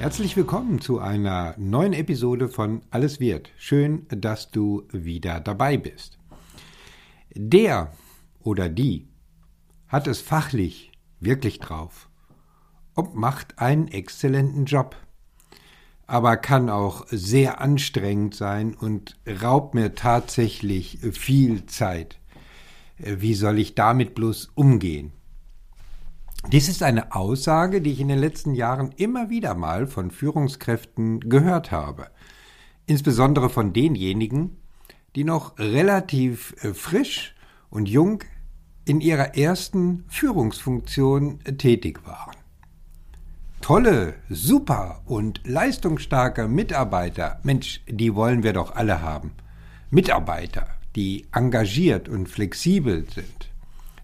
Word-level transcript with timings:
Herzlich 0.00 0.34
willkommen 0.34 0.80
zu 0.80 0.98
einer 0.98 1.54
neuen 1.58 1.92
Episode 1.92 2.48
von 2.48 2.80
Alles 2.88 3.20
wird. 3.20 3.50
Schön, 3.58 4.06
dass 4.08 4.50
du 4.50 4.88
wieder 4.90 5.40
dabei 5.40 5.76
bist. 5.76 6.18
Der 7.34 7.92
oder 8.38 8.70
die 8.70 9.08
hat 9.88 10.06
es 10.06 10.22
fachlich 10.22 10.90
wirklich 11.20 11.58
drauf 11.58 12.08
und 12.94 13.14
macht 13.14 13.58
einen 13.58 13.88
exzellenten 13.88 14.64
Job, 14.64 14.96
aber 16.06 16.38
kann 16.38 16.70
auch 16.70 17.06
sehr 17.10 17.60
anstrengend 17.60 18.34
sein 18.34 18.72
und 18.74 19.18
raubt 19.42 19.74
mir 19.74 19.94
tatsächlich 19.94 20.98
viel 21.12 21.66
Zeit. 21.66 22.18
Wie 22.96 23.34
soll 23.34 23.58
ich 23.58 23.74
damit 23.74 24.14
bloß 24.14 24.52
umgehen? 24.54 25.12
Dies 26.48 26.68
ist 26.68 26.82
eine 26.82 27.14
Aussage, 27.14 27.80
die 27.80 27.92
ich 27.92 28.00
in 28.00 28.08
den 28.08 28.18
letzten 28.18 28.54
Jahren 28.54 28.92
immer 28.96 29.30
wieder 29.30 29.54
mal 29.54 29.86
von 29.86 30.10
Führungskräften 30.10 31.20
gehört 31.28 31.70
habe. 31.70 32.08
Insbesondere 32.86 33.50
von 33.50 33.72
denjenigen, 33.72 34.56
die 35.14 35.24
noch 35.24 35.58
relativ 35.58 36.54
äh, 36.62 36.72
frisch 36.72 37.34
und 37.68 37.88
jung 37.88 38.24
in 38.84 39.00
ihrer 39.00 39.36
ersten 39.36 40.04
Führungsfunktion 40.08 41.40
tätig 41.58 42.00
waren. 42.06 42.36
Tolle, 43.60 44.14
super 44.28 45.02
und 45.04 45.46
leistungsstarke 45.46 46.48
Mitarbeiter, 46.48 47.38
Mensch, 47.42 47.82
die 47.86 48.14
wollen 48.14 48.42
wir 48.42 48.54
doch 48.54 48.74
alle 48.74 49.02
haben. 49.02 49.32
Mitarbeiter, 49.90 50.66
die 50.96 51.26
engagiert 51.32 52.08
und 52.08 52.28
flexibel 52.28 53.06
sind, 53.14 53.49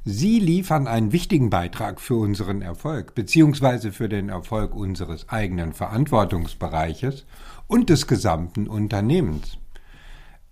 Sie 0.08 0.38
liefern 0.38 0.86
einen 0.86 1.10
wichtigen 1.10 1.50
Beitrag 1.50 2.00
für 2.00 2.14
unseren 2.14 2.62
Erfolg, 2.62 3.16
beziehungsweise 3.16 3.90
für 3.90 4.08
den 4.08 4.28
Erfolg 4.28 4.72
unseres 4.72 5.28
eigenen 5.28 5.72
Verantwortungsbereiches 5.72 7.26
und 7.66 7.90
des 7.90 8.06
gesamten 8.06 8.68
Unternehmens. 8.68 9.58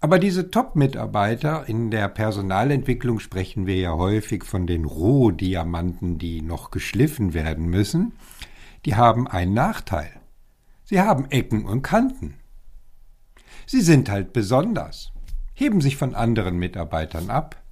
Aber 0.01 0.19
diese 0.19 0.51
Top-Mitarbeiter 0.51 1.69
in 1.69 1.93
der 1.93 2.09
Personalentwicklung 2.09 3.21
sprechen 3.21 3.69
wir 3.69 3.77
ja 3.77 3.93
häufig 3.93 4.43
von 4.43 4.67
den 4.67 4.85
Rohdiamanten, 4.85 6.19
die 6.19 6.43
noch 6.43 6.73
geschliffen 6.73 7.33
werden 7.33 7.67
müssen, 7.67 8.15
die 8.85 8.97
haben 8.97 9.29
einen 9.29 9.55
Nachteil. 9.55 10.11
Sie 10.83 11.01
haben 11.01 11.31
Ecken 11.31 11.65
und 11.65 11.83
Kanten. 11.83 12.35
Sie 13.67 13.83
sind 13.83 14.11
halt 14.11 14.33
besonders, 14.33 15.13
heben 15.53 15.81
sich 15.81 15.97
von 15.97 16.17
anderen 16.17 16.59
Mitarbeitern 16.59 17.31
ab, 17.31 17.64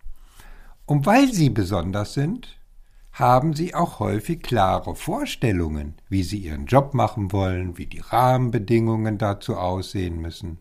und 0.93 1.07
weil 1.07 1.33
sie 1.33 1.49
besonders 1.49 2.13
sind, 2.13 2.59
haben 3.13 3.55
sie 3.55 3.75
auch 3.75 3.99
häufig 3.99 4.43
klare 4.43 4.95
Vorstellungen, 4.95 5.95
wie 6.11 6.23
sie 6.23 6.37
ihren 6.37 6.67
Job 6.67 6.93
machen 6.93 7.33
wollen, 7.33 7.79
wie 7.79 7.87
die 7.87 8.01
Rahmenbedingungen 8.01 9.17
dazu 9.17 9.57
aussehen 9.57 10.21
müssen. 10.21 10.59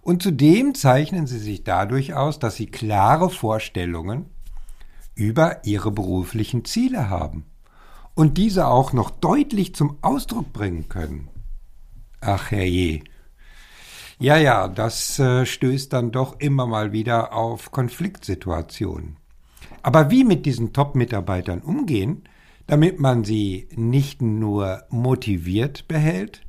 Und 0.00 0.22
zudem 0.22 0.76
zeichnen 0.76 1.26
sie 1.26 1.40
sich 1.40 1.64
dadurch 1.64 2.14
aus, 2.14 2.38
dass 2.38 2.54
sie 2.54 2.66
klare 2.66 3.30
Vorstellungen 3.30 4.26
über 5.16 5.64
ihre 5.64 5.90
beruflichen 5.90 6.64
Ziele 6.64 7.10
haben 7.10 7.44
und 8.14 8.38
diese 8.38 8.68
auch 8.68 8.92
noch 8.92 9.10
deutlich 9.10 9.74
zum 9.74 9.98
Ausdruck 10.02 10.52
bringen 10.52 10.88
können. 10.88 11.30
Ach 12.20 12.52
herrje. 12.52 13.02
Ja, 14.20 14.36
ja, 14.36 14.68
das 14.68 15.18
äh, 15.18 15.44
stößt 15.44 15.92
dann 15.92 16.12
doch 16.12 16.38
immer 16.38 16.66
mal 16.68 16.92
wieder 16.92 17.32
auf 17.32 17.72
Konfliktsituationen. 17.72 19.17
Aber 19.88 20.10
wie 20.10 20.22
mit 20.22 20.44
diesen 20.44 20.74
Top-Mitarbeitern 20.74 21.62
umgehen, 21.62 22.24
damit 22.66 23.00
man 23.00 23.24
sie 23.24 23.70
nicht 23.74 24.20
nur 24.20 24.82
motiviert 24.90 25.88
behält, 25.88 26.42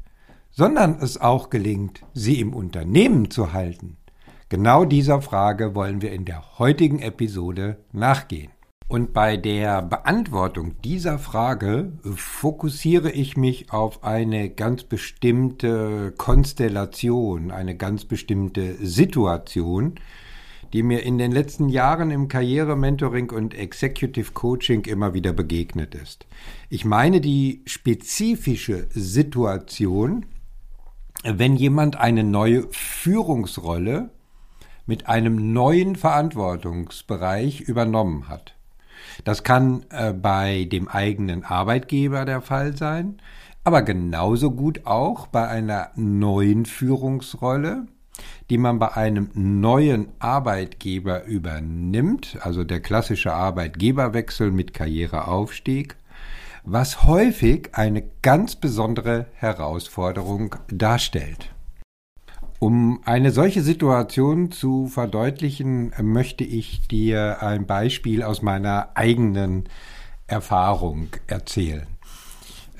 sondern 0.51 0.97
es 1.00 1.22
auch 1.22 1.50
gelingt, 1.50 2.01
sie 2.13 2.41
im 2.41 2.53
Unternehmen 2.53 3.31
zu 3.31 3.53
halten? 3.53 3.95
Genau 4.50 4.83
dieser 4.83 5.22
Frage 5.22 5.73
wollen 5.73 6.01
wir 6.01 6.11
in 6.11 6.25
der 6.25 6.59
heutigen 6.59 7.00
Episode 7.00 7.77
nachgehen. 7.94 8.51
Und 8.89 9.13
bei 9.13 9.38
der 9.38 9.83
Beantwortung 9.83 10.75
dieser 10.83 11.17
Frage 11.17 11.94
fokussiere 12.03 13.09
ich 13.09 13.38
mich 13.38 13.71
auf 13.71 14.03
eine 14.03 14.50
ganz 14.50 14.83
bestimmte 14.83 16.13
Konstellation, 16.17 17.51
eine 17.51 17.77
ganz 17.77 18.03
bestimmte 18.03 18.85
Situation, 18.85 19.95
die 20.74 20.84
mir 20.84 21.03
in 21.03 21.18
den 21.18 21.31
letzten 21.31 21.69
Jahren 21.69 22.12
im 22.12 22.28
Karrierementoring 22.28 23.31
und 23.31 23.53
Executive 23.53 24.31
Coaching 24.34 24.85
immer 24.85 25.13
wieder 25.13 25.34
begegnet 25.34 25.96
ist. 25.96 26.25
Ich 26.69 26.85
meine 26.85 27.22
die 27.22 27.62
spezifische 27.66 28.88
Situation, 28.91 30.25
wenn 31.24 31.56
jemand 31.56 31.97
eine 31.97 32.24
neue 32.24 32.68
Führungsrolle 32.72 34.12
mit 34.85 35.07
einem 35.07 35.53
neuen 35.53 35.96
Verantwortungsbereich 35.96 37.62
übernommen 37.62 38.28
hat. 38.28 38.56
Das 39.24 39.44
kann 39.44 39.86
äh, 39.90 40.13
bei 40.13 40.66
dem 40.66 40.88
eigenen 40.88 41.44
Arbeitgeber 41.44 42.25
der 42.25 42.41
Fall 42.41 42.75
sein, 42.75 43.22
aber 43.63 43.81
genauso 43.81 44.51
gut 44.51 44.86
auch 44.86 45.28
bei 45.28 45.47
einer 45.47 45.91
neuen 45.96 46.66
Führungsrolle 46.66 47.88
die 48.49 48.57
man 48.57 48.79
bei 48.79 48.95
einem 48.95 49.29
neuen 49.33 50.07
Arbeitgeber 50.19 51.25
übernimmt, 51.25 52.37
also 52.41 52.63
der 52.63 52.79
klassische 52.79 53.33
Arbeitgeberwechsel 53.33 54.51
mit 54.51 54.73
Karriereaufstieg, 54.73 55.95
was 56.63 57.03
häufig 57.03 57.69
eine 57.73 58.03
ganz 58.21 58.55
besondere 58.55 59.27
Herausforderung 59.33 60.55
darstellt. 60.69 61.51
Um 62.59 63.01
eine 63.05 63.31
solche 63.31 63.61
Situation 63.61 64.51
zu 64.51 64.88
verdeutlichen, 64.88 65.93
möchte 66.01 66.43
ich 66.43 66.88
dir 66.88 67.41
ein 67.41 67.65
Beispiel 67.65 68.21
aus 68.21 68.41
meiner 68.41 68.89
eigenen 68.95 69.69
Erfahrung 70.27 71.07
erzählen. 71.27 71.88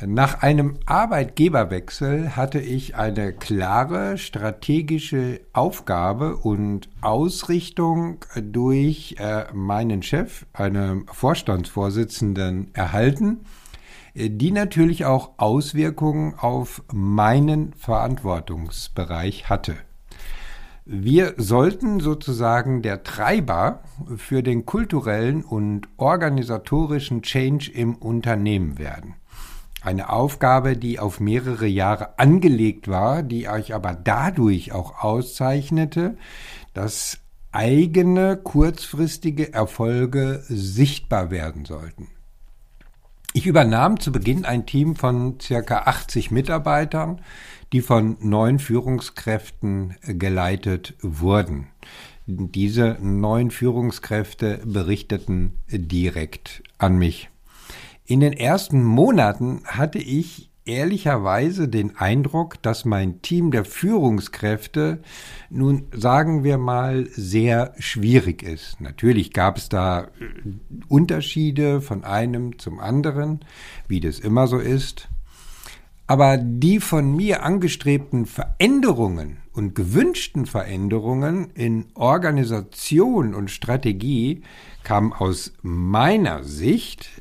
Nach 0.06 0.42
einem 0.44 0.78
Arbeitgeberwechsel 0.86 2.38
hatte 2.38 2.60
ich 2.60 2.96
eine 2.96 3.34
klare 3.34 4.18
strategische 4.18 5.42
Aufgabe 5.52 6.38
und 6.38 6.88
Ausrichtung 7.02 8.24
durch 8.42 9.18
äh, 9.20 9.52
meinen 9.52 10.02
Chef, 10.02 10.46
einem 10.54 11.06
Vorstandsvorsitzenden, 11.12 12.74
erhalten, 12.74 13.42
die 14.16 14.52
natürlich 14.52 15.04
auch 15.04 15.32
Auswirkungen 15.36 16.34
auf 16.38 16.82
meinen 16.94 17.74
Verantwortungsbereich 17.74 19.50
hatte. 19.50 19.76
Wir 20.86 21.34
sollten 21.36 22.00
sozusagen 22.00 22.82
der 22.82 23.04
Treiber 23.04 23.84
für 24.16 24.44
den 24.44 24.66
kulturellen 24.66 25.44
und 25.44 25.90
organisatorischen 25.98 27.22
Change 27.22 27.70
im 27.72 27.96
Unternehmen 27.96 28.80
werden. 28.80 29.16
Eine 29.82 30.10
Aufgabe, 30.10 30.76
die 30.76 31.00
auf 31.00 31.20
mehrere 31.20 31.68
Jahre 31.68 32.20
angelegt 32.20 32.88
war, 32.88 33.24
die 33.24 33.48
euch 33.48 33.74
aber 33.74 33.94
dadurch 33.94 34.74
auch 34.74 35.04
auszeichnete, 35.04 36.18
dass 36.74 37.20
eigene 37.52 38.38
kurzfristige 38.38 39.54
Erfolge 39.54 40.44
sichtbar 40.48 41.32
werden 41.32 41.66
sollten. 41.66 42.10
Ich 43.34 43.46
übernahm 43.46 44.00
zu 44.00 44.12
Beginn 44.12 44.44
ein 44.44 44.66
Team 44.66 44.96
von 44.96 45.40
circa 45.40 45.84
80 45.84 46.32
Mitarbeitern, 46.32 47.22
die 47.72 47.82
von 47.82 48.18
neun 48.20 48.60
Führungskräften 48.60 49.96
geleitet 50.02 50.96
wurden. 51.02 51.68
Diese 52.26 52.98
neun 53.02 53.52
Führungskräfte 53.52 54.62
berichteten 54.66 55.54
direkt 55.72 56.64
an 56.78 56.98
mich. 56.98 57.30
In 58.10 58.22
den 58.22 58.34
ersten 58.34 58.84
Monaten 58.84 59.62
hatte 59.66 60.00
ich 60.00 60.50
ehrlicherweise 60.66 61.68
den 61.68 61.96
Eindruck, 61.96 62.60
dass 62.64 62.84
mein 62.84 63.22
Team 63.22 63.52
der 63.52 63.66
Führungskräfte 63.66 65.04
nun 65.52 65.86
sagen 65.92 66.44
wir 66.44 66.58
mal 66.58 67.06
sehr 67.12 67.76
schwierig 67.78 68.42
ist. 68.42 68.82
Natürlich 68.82 69.32
gab 69.32 69.58
es 69.58 69.70
da 69.70 70.06
äh, 70.06 70.08
Unterschiede 70.88 71.82
von 71.82 72.04
einem 72.04 72.58
zum 72.58 72.80
anderen, 72.80 73.42
wie 73.88 74.00
das 74.00 74.18
immer 74.18 74.48
so 74.48 74.58
ist. 74.58 75.08
Aber 76.08 76.38
die 76.38 76.80
von 76.80 77.16
mir 77.16 77.44
angestrebten 77.44 78.26
Veränderungen 78.26 79.38
und 79.54 79.76
gewünschten 79.76 80.48
Veränderungen 80.48 81.52
in 81.52 81.86
Organisation 81.94 83.36
und 83.36 83.52
Strategie 83.52 84.42
kamen 84.84 85.14
aus 85.14 85.54
meiner 85.62 86.44
Sicht 86.44 87.19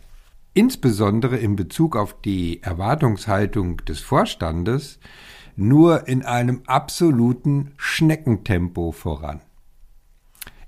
insbesondere 0.59 1.37
in 1.37 1.55
Bezug 1.55 1.95
auf 1.95 2.21
die 2.21 2.65
Erwartungshaltung 2.65 3.77
des 3.85 4.01
Vorstandes 4.01 4.99
nur 5.55 6.09
in 6.09 6.25
einem 6.25 6.63
absoluten 6.67 7.75
Schneckentempo 7.77 8.91
voran. 8.91 9.41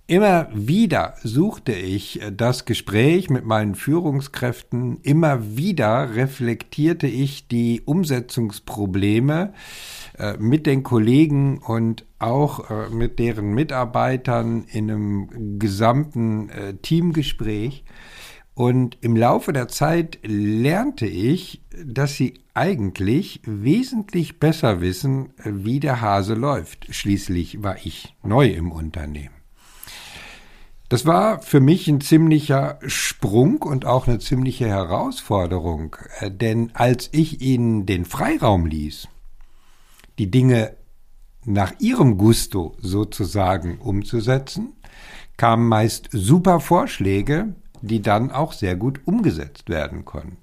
Immer 0.07 0.49
wieder 0.53 1.15
suchte 1.25 1.73
ich 1.73 2.21
das 2.37 2.67
Gespräch 2.67 3.31
mit 3.31 3.45
meinen 3.45 3.75
Führungskräften, 3.75 4.99
immer 5.03 5.57
wieder 5.57 6.15
reflektierte 6.15 7.09
ich 7.09 7.49
die 7.49 7.83
Umsetzungsprobleme 7.85 9.53
äh, 10.19 10.37
mit 10.39 10.67
den 10.67 10.85
Kollegen 10.85 11.59
und 11.59 12.05
auch 12.21 12.71
äh, 12.71 12.91
mit 12.91 13.19
deren 13.19 13.55
Mitarbeitern 13.55 14.67
in 14.71 14.89
einem 14.89 15.59
gesamten 15.59 16.49
äh, 16.51 16.75
Teamgespräch. 16.75 17.83
Und 18.61 18.99
im 19.01 19.17
Laufe 19.17 19.55
der 19.55 19.69
Zeit 19.69 20.19
lernte 20.23 21.07
ich, 21.07 21.63
dass 21.83 22.17
sie 22.17 22.41
eigentlich 22.53 23.41
wesentlich 23.47 24.39
besser 24.39 24.83
wissen, 24.83 25.31
wie 25.43 25.81
der 25.81 26.03
Hase 26.03 26.35
läuft. 26.35 26.95
Schließlich 26.95 27.63
war 27.63 27.79
ich 27.83 28.15
neu 28.23 28.49
im 28.49 28.71
Unternehmen. 28.71 29.35
Das 30.91 31.07
war 31.07 31.41
für 31.41 31.61
mich 31.61 31.89
ein 31.89 32.03
ziemlicher 32.03 32.79
Sprung 32.87 33.63
und 33.63 33.87
auch 33.87 34.07
eine 34.07 34.19
ziemliche 34.19 34.69
Herausforderung, 34.69 35.97
denn 36.27 36.71
als 36.75 37.09
ich 37.13 37.41
ihnen 37.41 37.87
den 37.87 38.05
Freiraum 38.05 38.67
ließ, 38.67 39.09
die 40.19 40.31
Dinge 40.31 40.77
nach 41.47 41.73
ihrem 41.79 42.19
Gusto 42.19 42.77
sozusagen 42.79 43.79
umzusetzen, 43.79 44.75
kamen 45.39 45.67
meist 45.67 46.11
super 46.13 46.61
Vorschläge, 46.61 47.55
die 47.83 48.03
dann 48.03 48.31
auch 48.31 48.53
sehr 48.53 48.77
gut 48.77 49.01
umgesetzt 49.05 49.69
werden 49.69 50.05
konnten. 50.05 50.37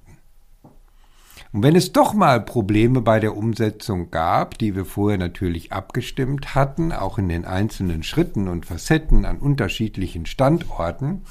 Und 1.54 1.63
wenn 1.63 1.75
es 1.75 1.94
doch 1.94 2.13
mal 2.13 2.42
Probleme 2.42 3.01
bei 3.01 3.19
der 3.19 3.38
Umsetzung 3.38 4.12
gab, 4.12 4.57
die 4.57 4.75
wir 4.75 4.86
vorher 4.86 5.18
natürlich 5.18 5.72
abgestimmt 5.72 6.56
hatten, 6.56 6.92
auch 6.92 7.18
in 7.18 7.30
den 7.30 7.45
einzelnen 7.45 8.04
Schritten 8.04 8.48
und 8.48 8.66
Facetten 8.66 9.25
an 9.25 9.38
unterschiedlichen 9.38 10.25
Standorten, 10.25 11.22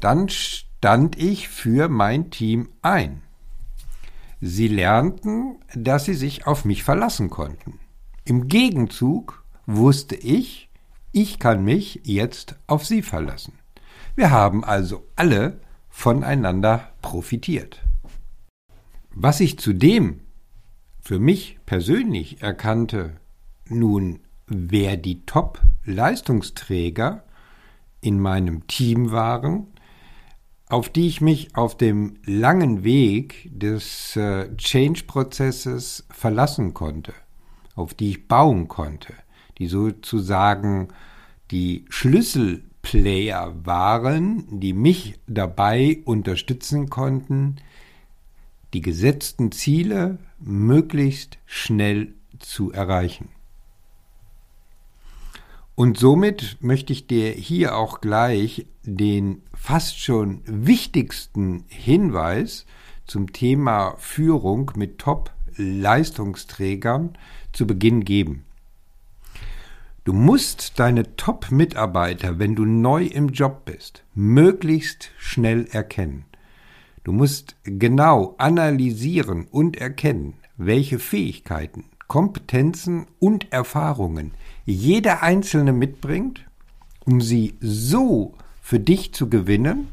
dann 0.00 0.28
stand 0.28 1.16
ich 1.18 1.48
für 1.48 1.88
mein 1.88 2.30
Team 2.30 2.70
ein. 2.82 3.22
Sie 4.40 4.68
lernten, 4.68 5.56
dass 5.74 6.06
sie 6.06 6.14
sich 6.14 6.46
auf 6.46 6.64
mich 6.64 6.82
verlassen 6.82 7.30
konnten. 7.30 7.78
Im 8.24 8.48
Gegenzug 8.48 9.44
wusste 9.66 10.16
ich, 10.16 10.70
ich 11.12 11.38
kann 11.38 11.62
mich 11.62 12.00
jetzt 12.04 12.56
auf 12.66 12.86
sie 12.86 13.02
verlassen. 13.02 13.59
Wir 14.16 14.30
haben 14.30 14.64
also 14.64 15.06
alle 15.16 15.60
voneinander 15.88 16.92
profitiert. 17.02 17.82
Was 19.14 19.40
ich 19.40 19.58
zudem 19.58 20.20
für 21.00 21.18
mich 21.18 21.58
persönlich 21.66 22.42
erkannte, 22.42 23.16
nun, 23.68 24.20
wer 24.46 24.96
die 24.96 25.24
Top-Leistungsträger 25.26 27.24
in 28.00 28.20
meinem 28.20 28.66
Team 28.66 29.10
waren, 29.10 29.66
auf 30.68 30.88
die 30.88 31.08
ich 31.08 31.20
mich 31.20 31.56
auf 31.56 31.76
dem 31.76 32.18
langen 32.24 32.84
Weg 32.84 33.50
des 33.52 34.16
äh, 34.16 34.54
Change-Prozesses 34.56 36.06
verlassen 36.10 36.74
konnte, 36.74 37.12
auf 37.74 37.92
die 37.94 38.10
ich 38.10 38.28
bauen 38.28 38.68
konnte, 38.68 39.14
die 39.58 39.66
sozusagen 39.66 40.88
die 41.50 41.84
Schlüsselplayer 42.82 43.54
waren, 43.64 44.60
die 44.60 44.72
mich 44.72 45.18
dabei 45.26 46.00
unterstützen 46.04 46.88
konnten, 46.90 47.56
die 48.72 48.80
gesetzten 48.80 49.52
Ziele 49.52 50.18
möglichst 50.38 51.38
schnell 51.46 52.14
zu 52.38 52.72
erreichen. 52.72 53.28
Und 55.74 55.98
somit 55.98 56.58
möchte 56.60 56.92
ich 56.92 57.06
dir 57.06 57.30
hier 57.30 57.76
auch 57.76 58.00
gleich 58.00 58.66
den 58.82 59.42
fast 59.54 59.98
schon 59.98 60.42
wichtigsten 60.44 61.64
Hinweis 61.68 62.66
zum 63.06 63.32
Thema 63.32 63.94
Führung 63.98 64.72
mit 64.76 64.98
Top-Leistungsträgern 64.98 67.16
zu 67.52 67.66
Beginn 67.66 68.04
geben. 68.04 68.44
Du 70.04 70.14
musst 70.14 70.78
deine 70.78 71.16
Top-Mitarbeiter, 71.16 72.38
wenn 72.38 72.54
du 72.54 72.64
neu 72.64 73.04
im 73.04 73.28
Job 73.28 73.66
bist, 73.66 74.02
möglichst 74.14 75.10
schnell 75.18 75.66
erkennen. 75.70 76.24
Du 77.04 77.12
musst 77.12 77.56
genau 77.64 78.34
analysieren 78.38 79.46
und 79.50 79.76
erkennen, 79.76 80.34
welche 80.56 80.98
Fähigkeiten, 80.98 81.84
Kompetenzen 82.06 83.06
und 83.18 83.52
Erfahrungen 83.52 84.32
jeder 84.64 85.22
Einzelne 85.22 85.72
mitbringt, 85.72 86.46
um 87.04 87.20
sie 87.20 87.56
so 87.60 88.34
für 88.62 88.80
dich 88.80 89.12
zu 89.12 89.28
gewinnen, 89.28 89.88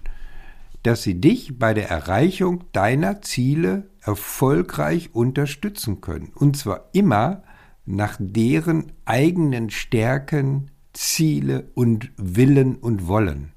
dass 0.84 1.04
sie 1.04 1.20
dich 1.20 1.60
bei 1.60 1.74
der 1.74 1.90
Erreichung 1.90 2.64
deiner 2.72 3.22
Ziele 3.22 3.90
erfolgreich 4.02 5.10
unterstützen 5.14 6.00
können. 6.00 6.32
Und 6.34 6.56
zwar 6.56 6.86
immer 6.94 7.44
nach 7.88 8.18
deren 8.20 8.92
eigenen 9.06 9.72
Stärken, 9.72 10.70
Ziele 10.94 11.72
und 11.74 12.12
Willen 12.18 12.76
und 12.76 13.08
Wollen. 13.08 13.54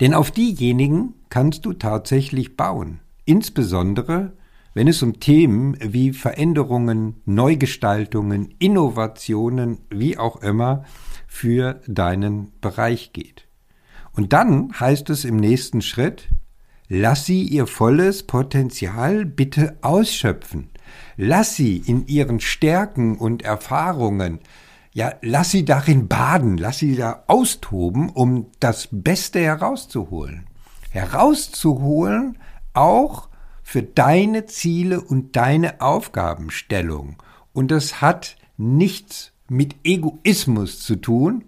Denn 0.00 0.14
auf 0.14 0.30
diejenigen 0.30 1.14
kannst 1.30 1.66
du 1.66 1.72
tatsächlich 1.72 2.56
bauen, 2.56 3.00
insbesondere 3.24 4.32
wenn 4.74 4.86
es 4.86 5.02
um 5.02 5.18
Themen 5.18 5.76
wie 5.80 6.12
Veränderungen, 6.12 7.16
Neugestaltungen, 7.24 8.54
Innovationen, 8.60 9.78
wie 9.90 10.16
auch 10.16 10.40
immer, 10.42 10.84
für 11.26 11.80
deinen 11.88 12.52
Bereich 12.60 13.12
geht. 13.12 13.48
Und 14.12 14.32
dann 14.32 14.72
heißt 14.78 15.10
es 15.10 15.24
im 15.24 15.36
nächsten 15.36 15.82
Schritt, 15.82 16.28
lass 16.88 17.26
sie 17.26 17.42
ihr 17.42 17.66
volles 17.66 18.22
Potenzial 18.22 19.24
bitte 19.24 19.78
ausschöpfen. 19.80 20.70
Lass 21.16 21.56
sie 21.56 21.78
in 21.78 22.06
ihren 22.06 22.40
Stärken 22.40 23.16
und 23.16 23.42
Erfahrungen 23.42 24.40
ja, 24.98 25.12
lass 25.22 25.52
sie 25.52 25.64
darin 25.64 26.08
baden, 26.08 26.56
lass 26.58 26.78
sie 26.78 26.96
da 26.96 27.22
austoben, 27.28 28.08
um 28.08 28.46
das 28.58 28.88
Beste 28.90 29.40
herauszuholen. 29.40 30.48
Herauszuholen 30.90 32.38
auch 32.74 33.28
für 33.62 33.84
deine 33.84 34.46
Ziele 34.46 35.00
und 35.00 35.36
deine 35.36 35.80
Aufgabenstellung. 35.80 37.22
Und 37.52 37.70
das 37.70 38.00
hat 38.00 38.36
nichts 38.56 39.30
mit 39.48 39.76
Egoismus 39.84 40.80
zu 40.80 40.96
tun. 40.96 41.44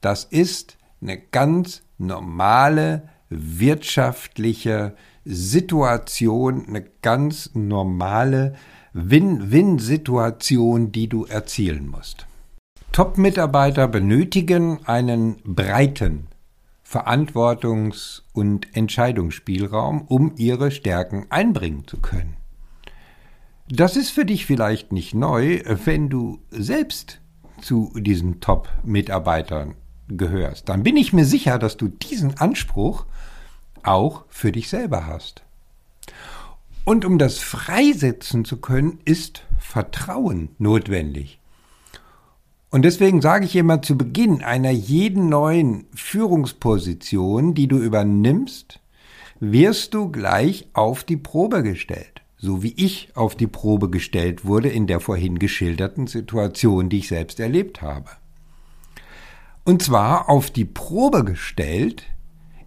Das 0.00 0.24
ist 0.24 0.78
eine 1.02 1.18
ganz 1.18 1.82
normale 1.98 3.08
wirtschaftliche 3.28 4.94
Situation, 5.26 6.66
eine 6.66 6.82
ganz 7.02 7.50
normale 7.52 8.54
Win-Win-Situation, 8.98 10.90
die 10.90 11.06
du 11.06 11.26
erzielen 11.26 11.86
musst. 11.86 12.26
Top-Mitarbeiter 12.92 13.88
benötigen 13.88 14.86
einen 14.86 15.36
breiten 15.44 16.28
Verantwortungs- 16.82 18.22
und 18.32 18.74
Entscheidungsspielraum, 18.74 20.06
um 20.06 20.32
ihre 20.36 20.70
Stärken 20.70 21.26
einbringen 21.28 21.86
zu 21.86 21.98
können. 21.98 22.38
Das 23.68 23.96
ist 23.96 24.12
für 24.12 24.24
dich 24.24 24.46
vielleicht 24.46 24.92
nicht 24.92 25.12
neu, 25.12 25.60
wenn 25.84 26.08
du 26.08 26.38
selbst 26.48 27.20
zu 27.60 27.92
diesen 27.96 28.40
Top-Mitarbeitern 28.40 29.74
gehörst. 30.08 30.70
Dann 30.70 30.82
bin 30.82 30.96
ich 30.96 31.12
mir 31.12 31.26
sicher, 31.26 31.58
dass 31.58 31.76
du 31.76 31.88
diesen 31.88 32.38
Anspruch 32.38 33.04
auch 33.82 34.24
für 34.30 34.52
dich 34.52 34.70
selber 34.70 35.06
hast. 35.06 35.42
Und 36.86 37.04
um 37.04 37.18
das 37.18 37.40
freisetzen 37.40 38.44
zu 38.44 38.58
können, 38.58 39.00
ist 39.04 39.42
Vertrauen 39.58 40.50
notwendig. 40.58 41.40
Und 42.70 42.84
deswegen 42.84 43.20
sage 43.20 43.44
ich 43.44 43.56
immer 43.56 43.82
zu 43.82 43.98
Beginn 43.98 44.44
einer 44.44 44.70
jeden 44.70 45.28
neuen 45.28 45.86
Führungsposition, 45.96 47.54
die 47.54 47.66
du 47.66 47.78
übernimmst, 47.78 48.78
wirst 49.40 49.94
du 49.94 50.12
gleich 50.12 50.68
auf 50.74 51.02
die 51.02 51.16
Probe 51.16 51.64
gestellt. 51.64 52.22
So 52.36 52.62
wie 52.62 52.74
ich 52.76 53.08
auf 53.16 53.34
die 53.34 53.48
Probe 53.48 53.90
gestellt 53.90 54.44
wurde 54.44 54.68
in 54.68 54.86
der 54.86 55.00
vorhin 55.00 55.40
geschilderten 55.40 56.06
Situation, 56.06 56.88
die 56.88 56.98
ich 56.98 57.08
selbst 57.08 57.40
erlebt 57.40 57.82
habe. 57.82 58.10
Und 59.64 59.82
zwar 59.82 60.28
auf 60.28 60.52
die 60.52 60.64
Probe 60.64 61.24
gestellt, 61.24 62.04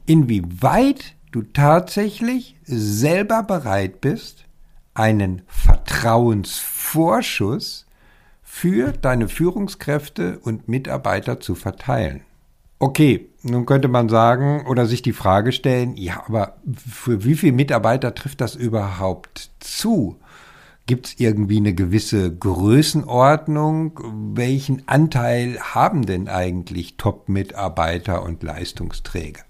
inwieweit 0.06 1.16
du 1.32 1.44
tatsächlich 1.44 2.58
selber 2.64 3.44
bereit 3.44 4.02
bist, 4.02 4.46
einen 4.94 5.44
Vertrauensvorschuss 5.48 7.86
für 8.42 8.92
deine 8.92 9.30
Führungskräfte 9.30 10.40
und 10.40 10.68
Mitarbeiter 10.68 11.40
zu 11.40 11.56
verteilen. 11.56 12.24
Okay, 12.80 13.30
nun 13.44 13.66
könnte 13.66 13.90
man 13.90 14.10
sagen 14.10 14.66
oder 14.68 14.86
sich 14.86 15.02
die 15.02 15.14
Frage 15.14 15.52
stellen, 15.52 15.98
ja, 15.98 16.24
aber 16.28 16.58
für 16.90 17.26
wie 17.26 17.36
viele 17.36 17.52
Mitarbeiter 17.52 18.16
trifft 18.16 18.42
das 18.42 18.56
überhaupt 18.56 19.52
zu? 19.60 20.18
Gibt 20.86 21.08
es 21.08 21.20
irgendwie 21.20 21.58
eine 21.58 21.74
gewisse 21.74 22.36
Größenordnung? 22.36 24.00
Welchen 24.36 24.88
Anteil 24.88 25.60
haben 25.60 26.06
denn 26.06 26.28
eigentlich 26.28 26.98
Top-Mitarbeiter 26.98 28.24
und 28.24 28.42
Leistungsträger? 28.42 29.44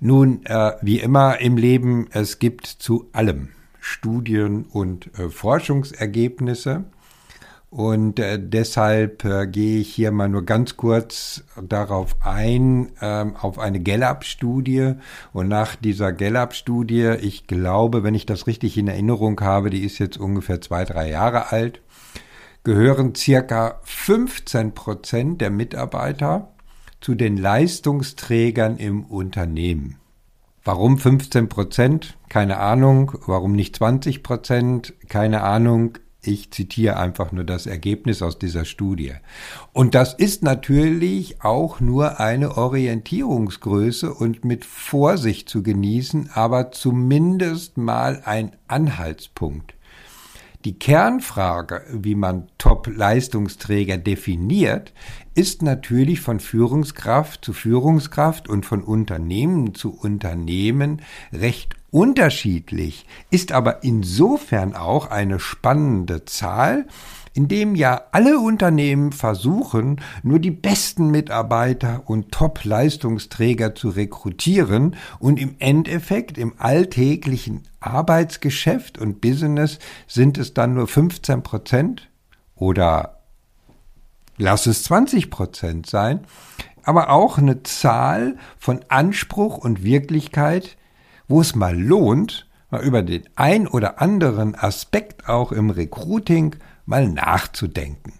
Nun, 0.00 0.46
äh, 0.46 0.72
wie 0.80 0.98
immer 0.98 1.40
im 1.40 1.58
Leben, 1.58 2.08
es 2.10 2.38
gibt 2.38 2.66
zu 2.66 3.10
allem 3.12 3.50
Studien 3.80 4.64
und 4.64 5.10
äh, 5.18 5.28
Forschungsergebnisse. 5.28 6.84
Und 7.68 8.18
äh, 8.18 8.38
deshalb 8.42 9.24
äh, 9.26 9.46
gehe 9.46 9.78
ich 9.78 9.94
hier 9.94 10.10
mal 10.10 10.28
nur 10.28 10.44
ganz 10.44 10.78
kurz 10.78 11.44
darauf 11.62 12.16
ein, 12.24 12.92
ähm, 13.02 13.36
auf 13.36 13.58
eine 13.58 13.80
Gallup-Studie. 13.80 14.94
Und 15.34 15.48
nach 15.48 15.76
dieser 15.76 16.12
Gallup-Studie, 16.12 17.16
ich 17.20 17.46
glaube, 17.46 18.02
wenn 18.02 18.14
ich 18.14 18.24
das 18.24 18.46
richtig 18.46 18.78
in 18.78 18.88
Erinnerung 18.88 19.38
habe, 19.42 19.68
die 19.68 19.84
ist 19.84 19.98
jetzt 19.98 20.16
ungefähr 20.16 20.62
zwei, 20.62 20.84
drei 20.86 21.10
Jahre 21.10 21.52
alt, 21.52 21.82
gehören 22.64 23.14
circa 23.14 23.80
15 23.84 24.72
Prozent 24.72 25.40
der 25.42 25.50
Mitarbeiter 25.50 26.48
zu 27.00 27.14
den 27.14 27.36
Leistungsträgern 27.36 28.76
im 28.76 29.04
Unternehmen. 29.04 29.96
Warum 30.62 30.98
15 30.98 31.48
Prozent? 31.48 32.18
Keine 32.28 32.58
Ahnung. 32.58 33.12
Warum 33.26 33.52
nicht 33.52 33.76
20 33.76 34.22
Prozent? 34.22 34.94
Keine 35.08 35.42
Ahnung. 35.42 35.98
Ich 36.22 36.50
zitiere 36.50 36.98
einfach 36.98 37.32
nur 37.32 37.44
das 37.44 37.64
Ergebnis 37.66 38.20
aus 38.20 38.38
dieser 38.38 38.66
Studie. 38.66 39.14
Und 39.72 39.94
das 39.94 40.12
ist 40.12 40.42
natürlich 40.42 41.42
auch 41.42 41.80
nur 41.80 42.20
eine 42.20 42.58
Orientierungsgröße 42.58 44.12
und 44.12 44.44
mit 44.44 44.66
Vorsicht 44.66 45.48
zu 45.48 45.62
genießen, 45.62 46.28
aber 46.34 46.72
zumindest 46.72 47.78
mal 47.78 48.20
ein 48.26 48.54
Anhaltspunkt. 48.68 49.74
Die 50.66 50.78
Kernfrage, 50.78 51.84
wie 51.90 52.14
man 52.14 52.48
Top-Leistungsträger 52.58 53.96
definiert, 53.96 54.92
ist 55.34 55.62
natürlich 55.62 56.20
von 56.20 56.38
Führungskraft 56.38 57.42
zu 57.42 57.54
Führungskraft 57.54 58.46
und 58.46 58.66
von 58.66 58.82
Unternehmen 58.84 59.74
zu 59.74 59.96
Unternehmen 59.98 61.00
recht 61.32 61.76
unterschiedlich, 61.90 63.06
ist 63.30 63.52
aber 63.52 63.84
insofern 63.84 64.76
auch 64.76 65.10
eine 65.10 65.40
spannende 65.40 66.26
Zahl, 66.26 66.86
indem 67.34 67.74
ja 67.74 68.02
alle 68.12 68.38
Unternehmen 68.38 69.12
versuchen, 69.12 70.00
nur 70.22 70.38
die 70.38 70.50
besten 70.50 71.10
Mitarbeiter 71.10 72.02
und 72.06 72.32
Top-Leistungsträger 72.32 73.74
zu 73.74 73.90
rekrutieren 73.90 74.96
und 75.18 75.38
im 75.38 75.56
Endeffekt 75.58 76.38
im 76.38 76.54
alltäglichen 76.58 77.62
Arbeitsgeschäft 77.80 78.98
und 78.98 79.20
Business 79.20 79.78
sind 80.06 80.38
es 80.38 80.54
dann 80.54 80.74
nur 80.74 80.86
15 80.86 81.42
Prozent 81.42 82.10
oder 82.54 83.20
lass 84.36 84.66
es 84.66 84.82
20 84.84 85.30
Prozent 85.30 85.86
sein, 85.86 86.26
aber 86.82 87.10
auch 87.10 87.38
eine 87.38 87.62
Zahl 87.62 88.36
von 88.58 88.80
Anspruch 88.88 89.58
und 89.58 89.84
Wirklichkeit, 89.84 90.76
wo 91.28 91.40
es 91.40 91.54
mal 91.54 91.78
lohnt, 91.78 92.48
mal 92.70 92.82
über 92.82 93.02
den 93.02 93.22
ein 93.36 93.66
oder 93.68 94.00
anderen 94.00 94.54
Aspekt 94.54 95.28
auch 95.28 95.52
im 95.52 95.70
Recruiting 95.70 96.56
mal 96.90 97.08
nachzudenken. 97.08 98.12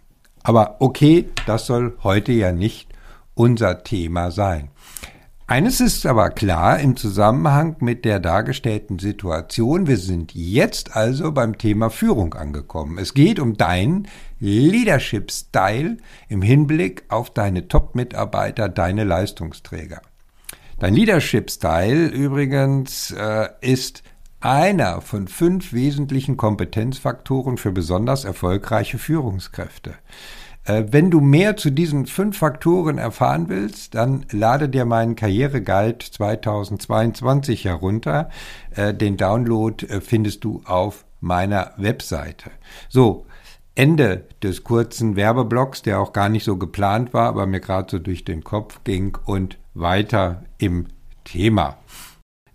Aber 0.42 0.76
okay, 0.78 1.28
das 1.46 1.66
soll 1.66 1.98
heute 2.02 2.32
ja 2.32 2.52
nicht 2.52 2.88
unser 3.34 3.82
Thema 3.82 4.30
sein. 4.30 4.70
Eines 5.46 5.80
ist 5.80 6.06
aber 6.06 6.30
klar 6.30 6.78
im 6.78 6.96
Zusammenhang 6.96 7.74
mit 7.80 8.04
der 8.04 8.20
dargestellten 8.20 9.00
Situation. 9.00 9.88
Wir 9.88 9.96
sind 9.96 10.32
jetzt 10.32 10.94
also 10.94 11.32
beim 11.32 11.58
Thema 11.58 11.90
Führung 11.90 12.34
angekommen. 12.34 12.98
Es 12.98 13.14
geht 13.14 13.40
um 13.40 13.56
deinen 13.56 14.06
Leadership 14.38 15.32
Style 15.32 15.96
im 16.28 16.40
Hinblick 16.40 17.02
auf 17.08 17.30
deine 17.30 17.66
Top-Mitarbeiter, 17.66 18.68
deine 18.68 19.02
Leistungsträger. 19.02 20.02
Dein 20.78 20.94
Leadership 20.94 21.50
Style 21.50 22.06
übrigens 22.06 23.10
äh, 23.10 23.48
ist 23.60 24.04
einer 24.40 25.00
von 25.00 25.28
fünf 25.28 25.72
wesentlichen 25.72 26.36
Kompetenzfaktoren 26.36 27.56
für 27.56 27.72
besonders 27.72 28.24
erfolgreiche 28.24 28.98
Führungskräfte. 28.98 29.94
Äh, 30.64 30.84
wenn 30.90 31.10
du 31.10 31.20
mehr 31.20 31.56
zu 31.56 31.70
diesen 31.70 32.06
fünf 32.06 32.38
Faktoren 32.38 32.98
erfahren 32.98 33.48
willst, 33.48 33.94
dann 33.94 34.26
lade 34.30 34.68
dir 34.68 34.84
meinen 34.84 35.16
Karriereguide 35.16 35.98
2022 36.10 37.64
herunter. 37.64 38.30
Äh, 38.74 38.94
den 38.94 39.16
Download 39.16 39.86
äh, 39.86 40.00
findest 40.00 40.44
du 40.44 40.62
auf 40.64 41.04
meiner 41.20 41.72
Webseite. 41.76 42.50
So, 42.88 43.26
Ende 43.74 44.26
des 44.42 44.64
kurzen 44.64 45.16
Werbeblocks, 45.16 45.82
der 45.82 46.00
auch 46.00 46.12
gar 46.12 46.28
nicht 46.28 46.44
so 46.44 46.56
geplant 46.56 47.14
war, 47.14 47.28
aber 47.28 47.46
mir 47.46 47.60
gerade 47.60 47.90
so 47.90 47.98
durch 47.98 48.24
den 48.24 48.44
Kopf 48.44 48.80
ging 48.84 49.16
und 49.24 49.58
weiter 49.74 50.44
im 50.58 50.88
Thema. 51.24 51.78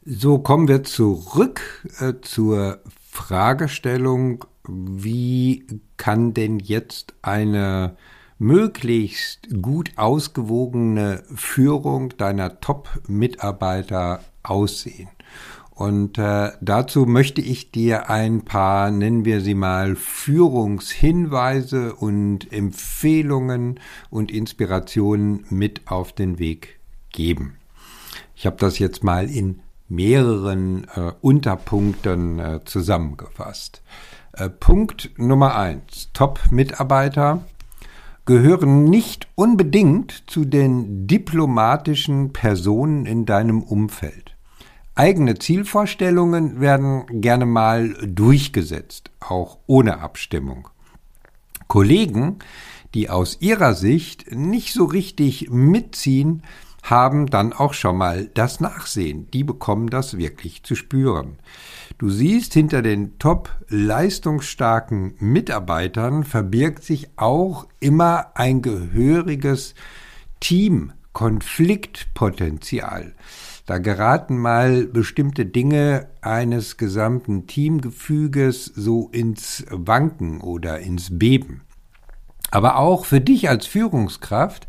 So 0.08 0.38
kommen 0.38 0.68
wir 0.68 0.84
zurück 0.84 1.62
äh, 2.00 2.14
zur 2.22 2.78
Fragestellung, 3.10 4.46
wie 4.68 5.66
kann 5.98 6.36
denn 6.36 6.60
jetzt 6.60 7.16
eine 7.24 7.98
möglichst 8.38 9.64
gut 9.64 9.94
ausgewogene 9.96 11.24
Führung 11.34 12.16
deiner 12.18 12.62
Top-Mitarbeiter 12.62 14.24
aussehen? 14.44 15.10
Und 15.72 16.20
äh, 16.20 16.52
dazu 16.62 17.08
möchte 17.08 17.42
ich 17.42 17.72
dir 17.72 18.08
ein 18.08 18.46
paar, 18.46 18.92
nennen 18.92 19.26
wir 19.26 19.42
sie 19.42 19.56
mal, 19.56 19.96
Führungshinweise 19.96 21.96
und 21.96 22.54
Empfehlungen 22.54 23.80
und 24.12 24.30
Inspirationen 24.30 25.48
mit 25.50 25.88
auf 25.88 26.14
den 26.14 26.38
Weg 26.38 26.80
geben. 27.12 27.56
Ich 28.36 28.46
habe 28.46 28.58
das 28.60 28.78
jetzt 28.78 29.04
mal 29.04 29.32
in 29.32 29.62
mehreren 29.88 30.86
äh, 30.96 31.12
Unterpunkten 31.22 32.40
äh, 32.40 32.60
zusammengefasst. 32.66 33.82
Äh, 34.34 34.50
Punkt 34.50 35.12
Nummer 35.18 35.56
eins. 35.56 36.10
Top-Mitarbeiter 36.14 37.46
gehören 38.26 38.86
nicht 38.86 39.28
unbedingt 39.36 40.24
zu 40.28 40.46
den 40.46 41.08
diplomatischen 41.08 42.34
Personen 42.34 43.06
in 43.06 43.26
deinem 43.26 43.62
Umfeld. 43.62 44.36
Eigene 44.96 45.38
Zielvorstellungen 45.38 46.60
werden 46.60 47.22
gerne 47.22 47.46
mal 47.46 47.94
durchgesetzt, 48.06 49.12
auch 49.20 49.60
ohne 49.68 50.00
Abstimmung. 50.00 50.70
Kollegen, 51.68 52.40
die 52.94 53.10
aus 53.10 53.38
ihrer 53.42 53.74
Sicht 53.74 54.32
nicht 54.32 54.74
so 54.74 54.86
richtig 54.86 55.50
mitziehen, 55.50 56.44
haben 56.86 57.26
dann 57.26 57.52
auch 57.52 57.74
schon 57.74 57.98
mal 57.98 58.30
das 58.34 58.60
Nachsehen. 58.60 59.30
Die 59.32 59.44
bekommen 59.44 59.90
das 59.90 60.18
wirklich 60.18 60.64
zu 60.64 60.76
spüren. 60.76 61.38
Du 61.98 62.10
siehst, 62.10 62.54
hinter 62.54 62.82
den 62.82 63.18
top 63.18 63.50
leistungsstarken 63.68 65.16
Mitarbeitern 65.20 66.24
verbirgt 66.24 66.84
sich 66.84 67.10
auch 67.16 67.68
immer 67.80 68.32
ein 68.36 68.62
gehöriges 68.62 69.74
Team, 70.40 70.94
Konfliktpotenzial. 71.14 73.16
Da 73.66 73.80
geraten 73.80 74.38
mal 74.38 74.86
bestimmte 74.86 75.46
Dinge 75.46 76.10
eines 76.22 76.78
gesamten 76.78 77.48
Teamgefüges 77.48 78.66
so 78.66 79.10
ins 79.12 79.66
Wanken 79.72 80.42
oder 80.42 80.80
ins 80.80 81.18
Beben. 81.18 81.62
Aber 82.52 82.78
auch 82.78 83.06
für 83.06 83.22
dich 83.22 83.50
als 83.50 83.66
Führungskraft 83.66 84.68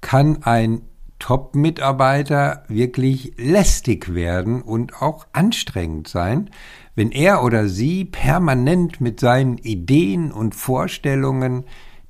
kann 0.00 0.44
ein 0.44 0.82
Top-Mitarbeiter 1.18 2.64
wirklich 2.68 3.32
lästig 3.36 4.14
werden 4.14 4.62
und 4.62 5.00
auch 5.00 5.26
anstrengend 5.32 6.08
sein, 6.08 6.50
wenn 6.94 7.10
er 7.10 7.42
oder 7.42 7.68
sie 7.68 8.04
permanent 8.04 9.00
mit 9.00 9.20
seinen 9.20 9.58
Ideen 9.58 10.32
und 10.32 10.54
Vorstellungen 10.54 11.64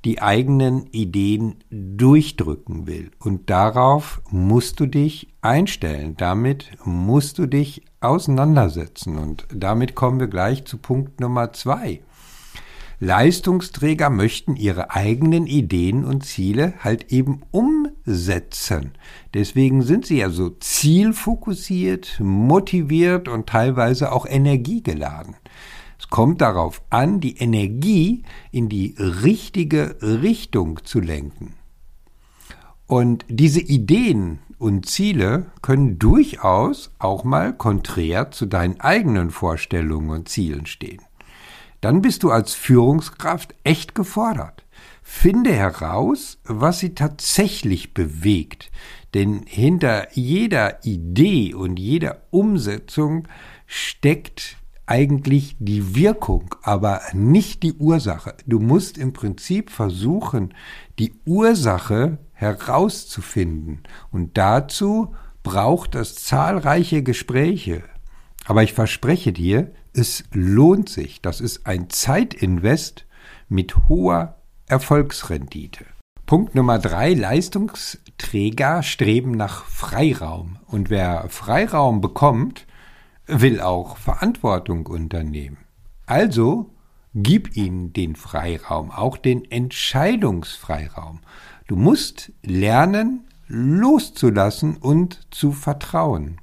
die 0.05 0.21
eigenen 0.21 0.87
Ideen 0.87 1.55
durchdrücken 1.69 2.87
will. 2.87 3.11
Und 3.19 3.49
darauf 3.49 4.21
musst 4.29 4.79
du 4.79 4.85
dich 4.85 5.27
einstellen, 5.41 6.15
damit 6.17 6.69
musst 6.85 7.39
du 7.39 7.45
dich 7.45 7.83
auseinandersetzen. 7.99 9.17
Und 9.17 9.47
damit 9.53 9.95
kommen 9.95 10.19
wir 10.19 10.27
gleich 10.27 10.65
zu 10.65 10.77
Punkt 10.77 11.19
Nummer 11.19 11.51
zwei. 11.51 12.01
Leistungsträger 12.99 14.09
möchten 14.09 14.55
ihre 14.55 14.91
eigenen 14.91 15.45
Ideen 15.45 16.03
und 16.05 16.25
Ziele 16.25 16.73
halt 16.79 17.11
eben 17.11 17.41
umsetzen. 17.51 17.76
Deswegen 19.33 19.81
sind 19.81 20.05
sie 20.05 20.19
ja 20.19 20.29
so 20.29 20.49
zielfokussiert, 20.49 22.19
motiviert 22.19 23.27
und 23.27 23.47
teilweise 23.47 24.11
auch 24.11 24.25
energiegeladen. 24.25 25.35
Es 25.99 26.09
kommt 26.09 26.41
darauf 26.41 26.81
an, 26.89 27.19
die 27.19 27.37
Energie 27.37 28.23
in 28.51 28.69
die 28.69 28.95
richtige 28.97 29.97
Richtung 30.01 30.83
zu 30.83 30.99
lenken. 30.99 31.53
Und 32.85 33.25
diese 33.27 33.59
Ideen 33.59 34.39
und 34.59 34.87
Ziele 34.87 35.47
können 35.61 35.99
durchaus 35.99 36.91
auch 36.99 37.23
mal 37.23 37.53
konträr 37.53 38.31
zu 38.31 38.45
deinen 38.45 38.79
eigenen 38.79 39.29
Vorstellungen 39.29 40.09
und 40.09 40.29
Zielen 40.29 40.65
stehen. 40.65 41.01
Dann 41.81 42.01
bist 42.01 42.23
du 42.23 42.31
als 42.31 42.53
Führungskraft 42.53 43.53
echt 43.63 43.93
gefordert. 43.93 44.63
Finde 45.09 45.53
heraus, 45.53 46.37
was 46.43 46.79
sie 46.79 46.93
tatsächlich 46.93 47.93
bewegt, 47.93 48.71
denn 49.13 49.45
hinter 49.47 50.09
jeder 50.11 50.85
Idee 50.85 51.53
und 51.53 51.79
jeder 51.79 52.23
Umsetzung 52.29 53.27
steckt 53.65 54.57
eigentlich 54.85 55.55
die 55.59 55.95
Wirkung, 55.95 56.53
aber 56.61 57.01
nicht 57.13 57.63
die 57.63 57.73
Ursache. 57.73 58.35
Du 58.45 58.59
musst 58.59 58.97
im 58.97 59.13
Prinzip 59.13 59.71
versuchen, 59.71 60.53
die 60.99 61.13
Ursache 61.25 62.19
herauszufinden. 62.33 63.83
Und 64.11 64.37
dazu 64.37 65.15
braucht 65.41 65.95
es 65.95 66.15
zahlreiche 66.15 67.01
Gespräche. 67.01 67.83
Aber 68.45 68.61
ich 68.61 68.73
verspreche 68.73 69.31
dir, 69.31 69.71
es 69.93 70.25
lohnt 70.31 70.89
sich. 70.89 71.21
Das 71.21 71.39
ist 71.39 71.65
ein 71.65 71.89
Zeitinvest 71.89 73.05
mit 73.47 73.87
hoher 73.87 74.36
Erfolgsrendite. 74.67 75.85
Punkt 76.25 76.53
Nummer 76.53 76.77
drei, 76.77 77.13
Leistungsträger 77.13 78.83
streben 78.83 79.31
nach 79.31 79.63
Freiraum. 79.63 80.57
Und 80.67 80.89
wer 80.89 81.29
Freiraum 81.29 82.01
bekommt, 82.01 82.67
will 83.27 83.61
auch 83.61 83.95
Verantwortung 83.95 84.85
unternehmen. 84.87 85.57
Also 86.05 86.69
gib 87.13 87.55
ihnen 87.55 87.93
den 87.93 88.17
Freiraum, 88.17 88.91
auch 88.91 89.15
den 89.15 89.49
Entscheidungsfreiraum. 89.49 91.21
Du 91.67 91.77
musst 91.77 92.33
lernen, 92.43 93.25
loszulassen 93.47 94.75
und 94.75 95.27
zu 95.31 95.53
vertrauen. 95.53 96.41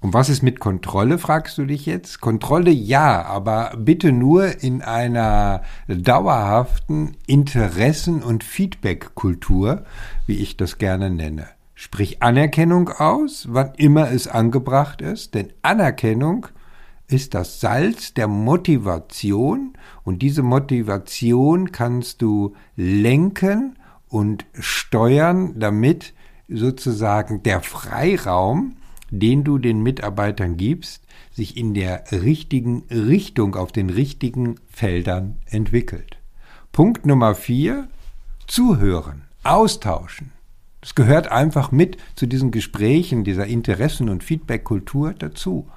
Und 0.00 0.14
was 0.14 0.30
ist 0.30 0.42
mit 0.42 0.60
Kontrolle, 0.60 1.18
fragst 1.18 1.58
du 1.58 1.66
dich 1.66 1.84
jetzt? 1.84 2.22
Kontrolle 2.22 2.70
ja, 2.70 3.22
aber 3.22 3.74
bitte 3.76 4.12
nur 4.12 4.62
in 4.62 4.80
einer 4.80 5.62
dauerhaften 5.88 7.16
Interessen- 7.26 8.22
und 8.22 8.42
Feedback-Kultur, 8.42 9.84
wie 10.26 10.36
ich 10.36 10.56
das 10.56 10.78
gerne 10.78 11.10
nenne. 11.10 11.48
Sprich 11.74 12.22
Anerkennung 12.22 12.88
aus, 12.88 13.48
wann 13.50 13.72
immer 13.76 14.10
es 14.10 14.26
angebracht 14.26 15.02
ist, 15.02 15.34
denn 15.34 15.52
Anerkennung 15.60 16.46
ist 17.06 17.34
das 17.34 17.60
Salz 17.60 18.14
der 18.14 18.28
Motivation 18.28 19.74
und 20.02 20.22
diese 20.22 20.42
Motivation 20.42 21.72
kannst 21.72 22.22
du 22.22 22.54
lenken 22.76 23.78
und 24.08 24.46
steuern, 24.54 25.58
damit 25.58 26.14
sozusagen 26.48 27.42
der 27.42 27.60
Freiraum, 27.60 28.76
den 29.10 29.44
du 29.44 29.58
den 29.58 29.82
Mitarbeitern 29.82 30.56
gibst, 30.56 31.04
sich 31.32 31.56
in 31.56 31.74
der 31.74 32.04
richtigen 32.12 32.84
Richtung 32.90 33.56
auf 33.56 33.72
den 33.72 33.90
richtigen 33.90 34.56
Feldern 34.68 35.36
entwickelt. 35.46 36.18
Punkt 36.72 37.06
Nummer 37.06 37.34
vier, 37.34 37.88
zuhören, 38.46 39.22
austauschen. 39.42 40.32
Das 40.80 40.94
gehört 40.94 41.30
einfach 41.30 41.72
mit 41.72 41.98
zu 42.14 42.26
diesen 42.26 42.50
Gesprächen, 42.50 43.24
dieser 43.24 43.46
Interessen- 43.46 44.08
und 44.08 44.24
Feedback-Kultur 44.24 45.14
dazu. 45.14 45.68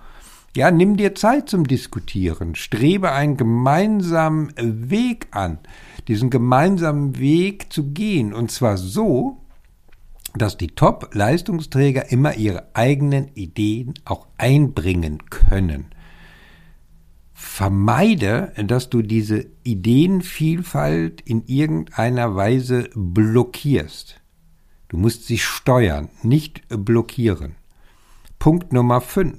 Ja, 0.56 0.70
nimm 0.70 0.98
dir 0.98 1.16
Zeit 1.16 1.50
zum 1.50 1.66
Diskutieren, 1.66 2.54
strebe 2.54 3.12
einen 3.12 3.38
gemeinsamen 3.38 4.54
Weg 4.58 5.28
an, 5.32 5.58
diesen 6.08 6.30
gemeinsamen 6.30 7.18
Weg 7.18 7.74
zu 7.74 7.92
gehen, 7.92 8.34
und 8.34 8.52
zwar 8.52 8.78
so, 8.78 9.43
dass 10.36 10.58
die 10.58 10.68
Top-Leistungsträger 10.68 12.12
immer 12.12 12.36
ihre 12.36 12.76
eigenen 12.76 13.30
Ideen 13.36 13.94
auch 14.06 14.28
einbringen 14.38 15.30
können. 15.30 15.88
Vermeide, 17.34 18.54
dass 18.58 18.90
du 18.90 19.02
diese 19.02 19.46
Ideenvielfalt 19.64 21.22
in 21.22 21.46
irgendeiner 21.46 22.36
Weise 22.36 22.90
blockierst. 22.96 24.20
Du 24.88 24.98
musst 24.98 25.26
sie 25.26 25.38
steuern, 25.38 26.10
nicht 26.24 26.64
blockieren. 26.70 27.56
Punkt 28.40 28.74
Nummer 28.74 29.02
5. 29.02 29.38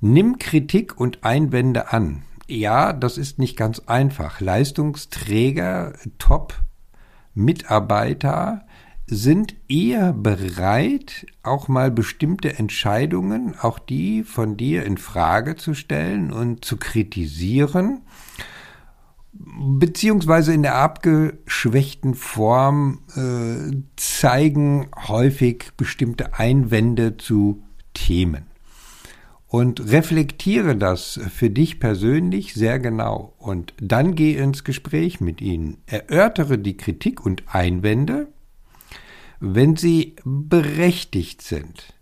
Nimm 0.00 0.38
Kritik 0.38 0.98
und 0.98 1.24
Einwände 1.24 1.92
an. 1.92 2.22
Ja, 2.46 2.92
das 2.92 3.18
ist 3.18 3.38
nicht 3.38 3.56
ganz 3.56 3.80
einfach. 3.80 4.40
Leistungsträger, 4.40 5.94
Top-Mitarbeiter 6.18 8.65
sind 9.06 9.54
eher 9.68 10.12
bereit, 10.12 11.26
auch 11.42 11.68
mal 11.68 11.90
bestimmte 11.90 12.58
Entscheidungen, 12.58 13.54
auch 13.60 13.78
die 13.78 14.24
von 14.24 14.56
dir 14.56 14.84
in 14.84 14.98
Frage 14.98 15.56
zu 15.56 15.74
stellen 15.74 16.32
und 16.32 16.64
zu 16.64 16.76
kritisieren, 16.76 18.02
beziehungsweise 19.32 20.54
in 20.54 20.62
der 20.62 20.76
abgeschwächten 20.76 22.14
Form 22.14 23.00
äh, 23.14 23.76
zeigen 23.96 24.88
häufig 25.06 25.72
bestimmte 25.76 26.34
Einwände 26.34 27.16
zu 27.16 27.62
Themen 27.94 28.46
und 29.48 29.92
reflektiere 29.92 30.76
das 30.76 31.20
für 31.32 31.50
dich 31.50 31.78
persönlich 31.78 32.54
sehr 32.54 32.78
genau 32.78 33.34
und 33.38 33.74
dann 33.80 34.14
geh 34.14 34.34
ins 34.34 34.64
Gespräch 34.64 35.20
mit 35.20 35.40
ihnen. 35.40 35.78
Erörtere 35.86 36.58
die 36.58 36.76
Kritik 36.76 37.24
und 37.24 37.44
Einwände, 37.46 38.28
wenn 39.40 39.76
sie 39.76 40.16
berechtigt 40.24 41.42
sind, 41.42 41.94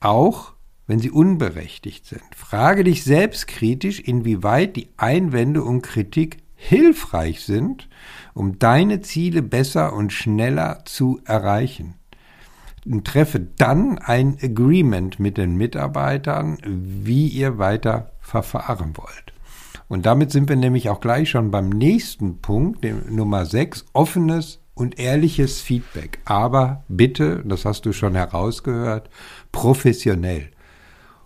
auch 0.00 0.52
wenn 0.86 0.98
sie 0.98 1.10
unberechtigt 1.10 2.06
sind. 2.06 2.22
Frage 2.34 2.84
dich 2.84 3.04
selbstkritisch, 3.04 4.00
inwieweit 4.00 4.76
die 4.76 4.88
Einwände 4.96 5.62
und 5.62 5.82
Kritik 5.82 6.38
hilfreich 6.54 7.42
sind, 7.44 7.88
um 8.34 8.58
deine 8.58 9.00
Ziele 9.00 9.42
besser 9.42 9.92
und 9.92 10.12
schneller 10.12 10.84
zu 10.84 11.20
erreichen 11.24 11.94
und 12.84 13.06
treffe 13.06 13.40
dann 13.40 13.98
ein 13.98 14.38
Agreement 14.40 15.18
mit 15.18 15.36
den 15.36 15.56
Mitarbeitern, 15.56 16.58
wie 16.64 17.28
ihr 17.28 17.58
weiter 17.58 18.12
verfahren 18.20 18.96
wollt. 18.96 19.32
Und 19.88 20.06
damit 20.06 20.30
sind 20.30 20.48
wir 20.48 20.56
nämlich 20.56 20.88
auch 20.88 21.00
gleich 21.00 21.30
schon 21.30 21.50
beim 21.50 21.68
nächsten 21.68 22.40
Punkt, 22.40 22.82
dem 22.84 23.14
Nummer 23.14 23.46
6, 23.46 23.86
offenes 23.92 24.60
und 24.76 25.00
ehrliches 25.00 25.60
Feedback. 25.60 26.20
Aber 26.24 26.84
bitte, 26.86 27.42
das 27.44 27.64
hast 27.64 27.86
du 27.86 27.92
schon 27.92 28.14
herausgehört, 28.14 29.10
professionell. 29.50 30.50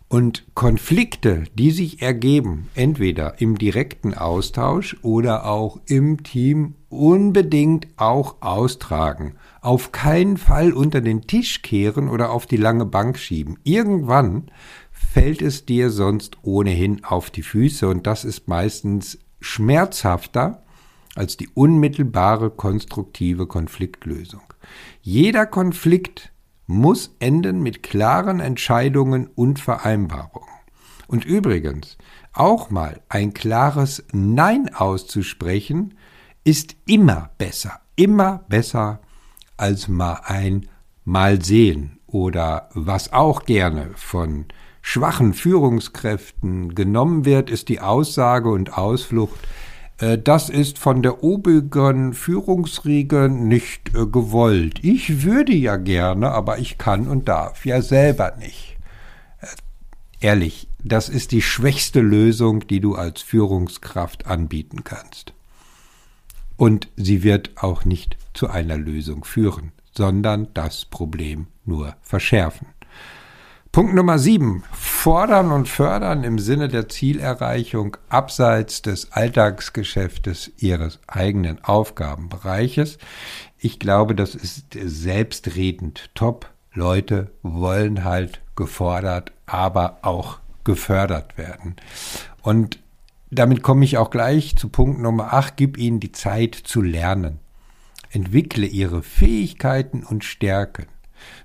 Und 0.09 0.47
Konflikte, 0.55 1.45
die 1.55 1.71
sich 1.71 2.03
ergeben, 2.03 2.69
entweder 2.75 3.41
im 3.41 3.59
direkten 3.59 4.15
Austausch 4.15 4.97
oder 5.03 5.47
auch 5.47 5.79
im 5.87 6.23
Team, 6.25 6.75
unbedingt 6.89 7.87
auch 7.97 8.41
austragen. 8.41 9.35
Auf 9.61 9.93
keinen 9.93 10.37
Fall 10.37 10.73
unter 10.73 11.01
den 11.01 11.23
Tisch 11.23 11.63
kehren 11.63 12.09
oder 12.09 12.31
auf 12.31 12.47
die 12.47 12.57
lange 12.57 12.87
Bank 12.87 13.19
schieben. 13.19 13.59
Irgendwann 13.63 14.51
fällt 14.91 15.43
es 15.43 15.65
dir 15.65 15.91
sonst 15.91 16.39
ohnehin 16.43 17.05
auf 17.05 17.31
die 17.31 17.43
Füße 17.43 17.87
und 17.89 18.07
das 18.07 18.25
ist 18.25 18.49
meistens 18.49 19.19
schmerzhafter 19.41 20.63
als 21.21 21.37
die 21.37 21.51
unmittelbare 21.53 22.49
konstruktive 22.49 23.47
Konfliktlösung. 23.47 24.41
Jeder 25.03 25.45
Konflikt 25.45 26.33
muss 26.67 27.15
enden 27.19 27.63
mit 27.63 27.83
klaren 27.83 28.41
Entscheidungen 28.41 29.27
und 29.27 29.59
Vereinbarungen. 29.59 30.49
Und 31.09 31.27
übrigens, 31.27 31.99
auch 32.33 32.71
mal 32.71 33.03
ein 33.11 33.35
klares 33.35 34.03
Nein 34.13 34.75
auszusprechen, 34.75 35.99
ist 36.43 36.75
immer 36.87 37.29
besser, 37.37 37.81
immer 37.97 38.47
besser 38.49 39.01
als 39.59 39.89
mal 39.89 40.23
ein 40.25 40.71
Mal 41.05 41.45
sehen 41.45 41.99
oder 42.07 42.71
was 42.73 43.13
auch 43.13 43.45
gerne 43.45 43.91
von 43.95 44.47
schwachen 44.81 45.35
Führungskräften 45.35 46.75
genommen 46.75 47.27
wird, 47.27 47.51
ist 47.51 47.69
die 47.69 47.81
Aussage 47.81 48.49
und 48.49 48.79
Ausflucht, 48.79 49.39
das 50.19 50.49
ist 50.49 50.79
von 50.79 51.03
der 51.03 51.23
obigen 51.23 52.15
Führungsriege 52.15 53.29
nicht 53.29 53.95
äh, 53.95 54.07
gewollt. 54.07 54.83
Ich 54.83 55.25
würde 55.25 55.53
ja 55.53 55.77
gerne, 55.77 56.31
aber 56.31 56.59
ich 56.59 56.79
kann 56.79 57.07
und 57.07 57.29
darf 57.29 57.67
ja 57.67 57.83
selber 57.83 58.35
nicht. 58.39 58.79
Äh, 59.41 59.47
ehrlich, 60.21 60.69
das 60.83 61.09
ist 61.11 61.33
die 61.33 61.43
schwächste 61.43 62.01
Lösung, 62.01 62.67
die 62.67 62.81
du 62.81 62.95
als 62.95 63.21
Führungskraft 63.21 64.27
anbieten 64.27 64.85
kannst. 64.85 65.35
Und 66.57 66.89
sie 66.97 67.23
wird 67.23 67.51
auch 67.57 67.85
nicht 67.85 68.17
zu 68.33 68.49
einer 68.49 68.79
Lösung 68.79 69.25
führen, 69.25 69.73
sondern 69.93 70.49
das 70.55 70.87
Problem 70.87 71.47
nur 71.65 71.95
verschärfen. 72.01 72.69
Punkt 73.73 73.95
Nummer 73.95 74.19
sieben. 74.19 74.65
Fordern 74.73 75.53
und 75.53 75.69
fördern 75.69 76.25
im 76.25 76.41
Sinne 76.41 76.67
der 76.67 76.89
Zielerreichung 76.89 77.97
abseits 78.09 78.83
des 78.83 79.13
Alltagsgeschäftes 79.13 80.51
Ihres 80.59 80.99
eigenen 81.07 81.63
Aufgabenbereiches. 81.63 82.99
Ich 83.59 83.79
glaube, 83.79 84.17
das 84.17 84.35
ist 84.35 84.65
selbstredend. 84.75 86.11
Top 86.17 86.51
Leute 86.73 87.31
wollen 87.43 88.03
halt 88.03 88.41
gefordert, 88.57 89.31
aber 89.47 89.99
auch 90.03 90.41
gefördert 90.65 91.39
werden. 91.39 91.77
Und 92.43 92.81
damit 93.31 93.63
komme 93.63 93.85
ich 93.85 93.99
auch 93.99 94.11
gleich 94.11 94.57
zu 94.57 94.69
Punkt 94.69 95.01
Nummer 95.01 95.33
acht. 95.33 95.57
Gib 95.57 95.79
ihnen 95.79 96.01
die 96.01 96.11
Zeit 96.11 96.57
zu 96.57 96.83
lernen. 96.83 97.39
Entwickle 98.11 98.67
ihre 98.67 99.05
Fähigkeiten 99.05 100.03
und 100.03 100.25
Stärken. 100.25 100.87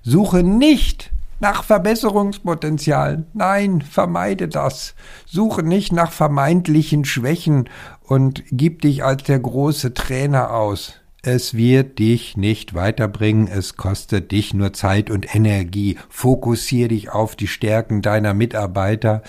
Suche 0.02 0.42
nicht 0.42 1.12
nach 1.40 1.64
Verbesserungspotenzialen. 1.64 3.26
Nein, 3.34 3.82
vermeide 3.82 4.48
das. 4.48 4.94
Suche 5.26 5.62
nicht 5.62 5.92
nach 5.92 6.12
vermeintlichen 6.12 7.04
Schwächen 7.04 7.68
und 8.02 8.44
gib 8.50 8.82
dich 8.82 9.04
als 9.04 9.24
der 9.24 9.38
große 9.38 9.94
Trainer 9.94 10.52
aus. 10.52 10.94
Es 11.22 11.54
wird 11.54 11.98
dich 11.98 12.36
nicht 12.36 12.74
weiterbringen, 12.74 13.48
es 13.48 13.76
kostet 13.76 14.30
dich 14.30 14.54
nur 14.54 14.72
Zeit 14.72 15.10
und 15.10 15.34
Energie. 15.34 15.98
Fokussiere 16.08 16.90
dich 16.90 17.10
auf 17.10 17.34
die 17.34 17.48
Stärken 17.48 18.00
deiner 18.00 18.32
Mitarbeiter, 18.32 19.22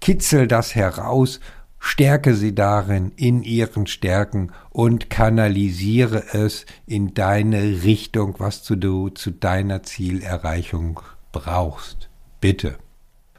kitzel 0.00 0.48
das 0.48 0.74
heraus, 0.74 1.38
stärke 1.78 2.34
sie 2.34 2.52
darin 2.52 3.12
in 3.14 3.44
ihren 3.44 3.86
Stärken 3.86 4.50
und 4.70 5.08
kanalisiere 5.08 6.24
es 6.32 6.66
in 6.84 7.14
deine 7.14 7.84
Richtung, 7.84 8.34
was 8.38 8.64
du 8.64 9.10
zu 9.10 9.30
deiner 9.30 9.84
Zielerreichung 9.84 11.00
brauchst. 11.36 12.08
Bitte. 12.40 12.78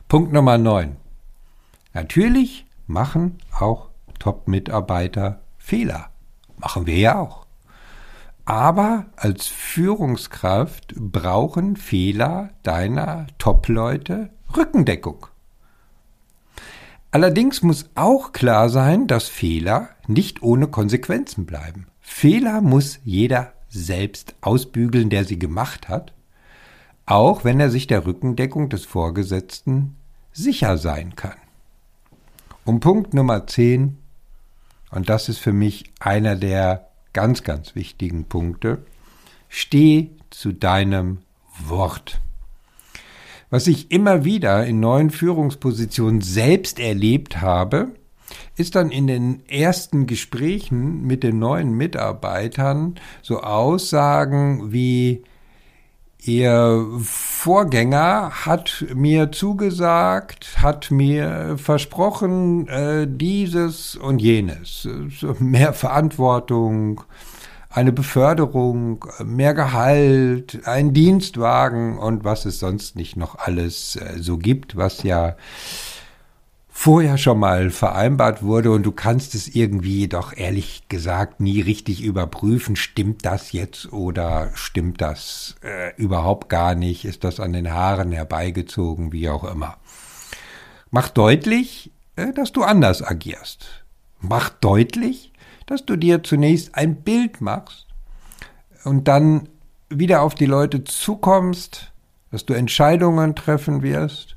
Punkt 0.07 0.31
Nummer 0.31 0.59
9. 0.59 0.97
Natürlich 1.93 2.67
machen 2.85 3.39
auch 3.59 3.89
Top-Mitarbeiter 4.19 5.41
Fehler. 5.57 6.11
Machen 6.57 6.85
wir 6.85 6.97
ja 6.97 7.19
auch. 7.19 7.47
Aber 8.45 9.07
als 9.15 9.47
Führungskraft 9.47 10.93
brauchen 10.95 11.75
Fehler 11.75 12.51
deiner 12.61 13.25
Top-Leute 13.39 14.29
Rückendeckung. 14.55 15.25
Allerdings 17.09 17.63
muss 17.63 17.89
auch 17.95 18.31
klar 18.31 18.69
sein, 18.69 19.07
dass 19.07 19.27
Fehler 19.27 19.89
nicht 20.05 20.43
ohne 20.43 20.67
Konsequenzen 20.67 21.47
bleiben. 21.47 21.87
Fehler 21.99 22.61
muss 22.61 22.99
jeder 23.03 23.53
selbst 23.69 24.35
ausbügeln, 24.41 25.09
der 25.09 25.25
sie 25.25 25.39
gemacht 25.39 25.89
hat 25.89 26.13
auch 27.07 27.43
wenn 27.43 27.59
er 27.59 27.71
sich 27.71 27.87
der 27.87 28.05
Rückendeckung 28.05 28.69
des 28.69 28.85
Vorgesetzten 28.85 29.95
sicher 30.31 30.77
sein 30.77 31.15
kann. 31.15 31.37
Um 32.65 32.79
Punkt 32.79 33.13
Nummer 33.13 33.47
10, 33.47 33.97
und 34.91 35.09
das 35.09 35.29
ist 35.29 35.39
für 35.39 35.53
mich 35.53 35.85
einer 35.99 36.35
der 36.35 36.89
ganz, 37.13 37.43
ganz 37.43 37.75
wichtigen 37.75 38.25
Punkte, 38.25 38.85
steh 39.49 40.11
zu 40.29 40.51
deinem 40.51 41.19
Wort. 41.65 42.19
Was 43.49 43.67
ich 43.67 43.91
immer 43.91 44.25
wieder 44.25 44.65
in 44.65 44.81
neuen 44.81 45.09
Führungspositionen 45.09 46.19
selbst 46.19 46.77
erlebt 46.77 47.39
habe, 47.39 47.93
ist 48.57 48.75
dann 48.75 48.91
in 48.91 49.07
den 49.07 49.47
ersten 49.47 50.07
Gesprächen 50.07 51.03
mit 51.03 51.23
den 51.23 51.39
neuen 51.39 51.71
Mitarbeitern 51.71 52.95
so 53.21 53.39
Aussagen 53.39 54.73
wie 54.73 55.23
Ihr 56.27 56.85
Vorgänger 57.03 58.31
hat 58.45 58.85
mir 58.93 59.31
zugesagt, 59.31 60.57
hat 60.61 60.91
mir 60.91 61.57
versprochen, 61.57 62.67
äh, 62.67 63.07
dieses 63.09 63.95
und 63.95 64.19
jenes. 64.21 64.89
Mehr 65.39 65.71
Verantwortung, 65.71 66.99
eine 67.69 67.93
Beförderung, 67.93 69.05
mehr 69.23 69.53
Gehalt, 69.53 70.59
ein 70.65 70.91
Dienstwagen 70.91 71.97
und 71.97 72.25
was 72.25 72.43
es 72.43 72.59
sonst 72.59 72.97
nicht 72.97 73.15
noch 73.15 73.37
alles 73.39 73.95
äh, 73.95 74.17
so 74.19 74.37
gibt, 74.37 74.75
was 74.75 75.03
ja 75.03 75.37
vorher 76.79 77.17
schon 77.17 77.39
mal 77.39 77.71
vereinbart 77.71 78.43
wurde 78.43 78.69
und 78.69 78.83
du 78.83 78.91
kannst 78.91 79.33
es 79.33 79.47
irgendwie 79.47 80.07
doch 80.07 80.37
ehrlich 80.37 80.87
gesagt 80.89 81.39
nie 81.39 81.59
richtig 81.59 82.03
überprüfen, 82.03 82.75
stimmt 82.75 83.25
das 83.25 83.51
jetzt 83.51 83.91
oder 83.91 84.51
stimmt 84.53 85.01
das 85.01 85.55
äh, 85.63 85.95
überhaupt 85.95 86.49
gar 86.49 86.75
nicht, 86.75 87.03
ist 87.03 87.23
das 87.23 87.39
an 87.39 87.53
den 87.53 87.73
Haaren 87.73 88.11
herbeigezogen, 88.11 89.11
wie 89.11 89.27
auch 89.27 89.43
immer. 89.43 89.77
Mach 90.91 91.09
deutlich, 91.09 91.91
äh, 92.15 92.31
dass 92.31 92.51
du 92.51 92.61
anders 92.61 93.01
agierst. 93.01 93.83
Mach 94.19 94.49
deutlich, 94.49 95.33
dass 95.65 95.83
du 95.83 95.95
dir 95.95 96.21
zunächst 96.21 96.75
ein 96.75 97.01
Bild 97.01 97.41
machst 97.41 97.87
und 98.83 99.07
dann 99.07 99.49
wieder 99.89 100.21
auf 100.21 100.35
die 100.35 100.45
Leute 100.45 100.83
zukommst, 100.83 101.91
dass 102.29 102.45
du 102.45 102.53
Entscheidungen 102.53 103.33
treffen 103.33 103.81
wirst 103.81 104.36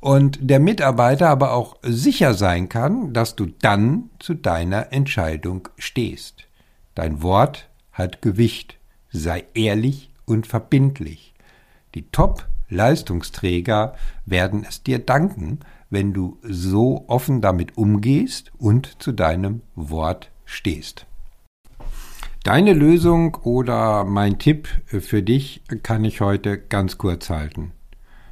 und 0.00 0.38
der 0.40 0.60
Mitarbeiter 0.60 1.28
aber 1.28 1.52
auch 1.52 1.76
sicher 1.82 2.34
sein 2.34 2.68
kann, 2.68 3.12
dass 3.12 3.36
du 3.36 3.46
dann 3.46 4.10
zu 4.18 4.34
deiner 4.34 4.92
Entscheidung 4.92 5.68
stehst. 5.76 6.46
Dein 6.94 7.22
Wort 7.22 7.68
hat 7.92 8.22
Gewicht, 8.22 8.78
sei 9.10 9.44
ehrlich 9.54 10.10
und 10.24 10.46
verbindlich. 10.46 11.34
Die 11.94 12.10
Top-Leistungsträger 12.10 13.94
werden 14.26 14.64
es 14.68 14.82
dir 14.82 14.98
danken, 14.98 15.60
wenn 15.90 16.12
du 16.12 16.38
so 16.42 17.04
offen 17.08 17.40
damit 17.40 17.76
umgehst 17.76 18.52
und 18.58 19.02
zu 19.02 19.12
deinem 19.12 19.62
Wort 19.74 20.30
stehst. 20.44 21.06
Deine 22.44 22.72
Lösung 22.72 23.34
oder 23.42 24.04
mein 24.04 24.38
Tipp 24.38 24.68
für 24.86 25.22
dich 25.22 25.62
kann 25.82 26.04
ich 26.04 26.20
heute 26.20 26.58
ganz 26.58 26.98
kurz 26.98 27.30
halten. 27.30 27.72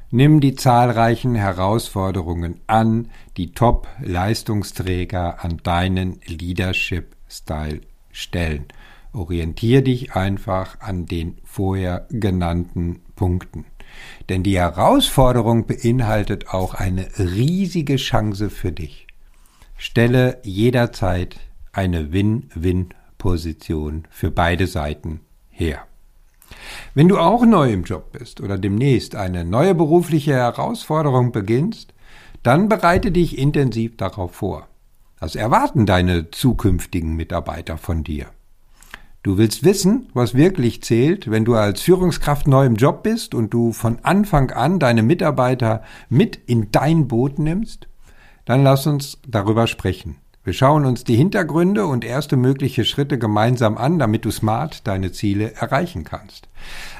Nimm 0.09 0.39
die 0.39 0.55
zahlreichen 0.55 1.35
Herausforderungen 1.35 2.61
an, 2.65 3.09
die 3.35 3.51
Top-Leistungsträger 3.51 5.43
an 5.43 5.57
deinen 5.63 6.21
Leadership-Style 6.25 7.81
stellen. 8.11 8.67
Orientier 9.11 9.83
dich 9.83 10.13
einfach 10.13 10.79
an 10.79 11.07
den 11.07 11.37
vorher 11.43 12.07
genannten 12.09 13.01
Punkten. 13.17 13.65
Denn 14.29 14.43
die 14.43 14.57
Herausforderung 14.57 15.65
beinhaltet 15.65 16.49
auch 16.49 16.73
eine 16.73 17.07
riesige 17.19 17.97
Chance 17.97 18.49
für 18.49 18.71
dich. 18.71 19.07
Stelle 19.75 20.39
jederzeit 20.43 21.37
eine 21.73 22.13
Win-Win-Position 22.13 24.07
für 24.09 24.31
beide 24.31 24.67
Seiten 24.67 25.19
her. 25.49 25.85
Wenn 26.93 27.07
du 27.07 27.17
auch 27.17 27.45
neu 27.45 27.71
im 27.71 27.83
Job 27.83 28.11
bist 28.11 28.41
oder 28.41 28.57
demnächst 28.57 29.15
eine 29.15 29.45
neue 29.45 29.75
berufliche 29.75 30.33
Herausforderung 30.33 31.31
beginnst, 31.31 31.93
dann 32.43 32.69
bereite 32.69 33.11
dich 33.11 33.37
intensiv 33.37 33.97
darauf 33.97 34.35
vor. 34.35 34.67
Das 35.19 35.35
erwarten 35.35 35.85
deine 35.85 36.31
zukünftigen 36.31 37.15
Mitarbeiter 37.15 37.77
von 37.77 38.03
dir. 38.03 38.27
Du 39.23 39.37
willst 39.37 39.63
wissen, 39.63 40.09
was 40.13 40.35
wirklich 40.35 40.83
zählt, 40.83 41.29
wenn 41.29 41.43
du 41.43 41.55
als 41.55 41.81
Führungskraft 41.81 42.47
neu 42.47 42.65
im 42.65 42.75
Job 42.75 43.03
bist 43.03 43.33
und 43.33 43.53
du 43.53 43.73
von 43.73 43.99
Anfang 44.03 44.51
an 44.51 44.79
deine 44.79 45.03
Mitarbeiter 45.03 45.83
mit 46.07 46.37
in 46.45 46.71
dein 46.71 47.07
Boot 47.07 47.39
nimmst? 47.39 47.87
Dann 48.45 48.63
lass 48.63 48.87
uns 48.87 49.17
darüber 49.27 49.67
sprechen. 49.67 50.15
Wir 50.47 50.53
schauen 50.53 50.85
uns 50.85 51.03
die 51.03 51.17
Hintergründe 51.17 51.85
und 51.87 52.05
erste 52.05 52.37
mögliche 52.37 52.85
Schritte 52.85 53.19
gemeinsam 53.19 53.77
an, 53.77 53.99
damit 53.99 54.23
du 54.23 54.31
smart 54.31 54.87
deine 54.87 55.11
Ziele 55.11 55.53
erreichen 55.55 56.05
kannst. 56.05 56.47